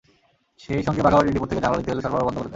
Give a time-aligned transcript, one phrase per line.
[0.59, 2.49] সেই সঙ্গে বাঘাবাড়ী ডিপো থেকে জ্বালানি তেল সরবরাহ বন্ধ করে দেন।